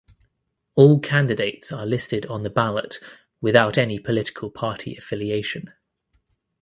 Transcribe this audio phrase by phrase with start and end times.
[0.73, 2.97] All candidates are listed on the ballot
[3.39, 5.73] without any political party affiliation.